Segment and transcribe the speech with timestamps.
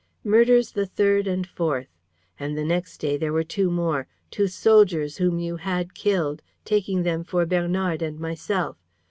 [0.23, 1.95] Murders the third and fourth.
[2.39, 7.03] And the next day there were two more, two soldiers whom you had killed, taking
[7.03, 8.77] them for Bernard and myself.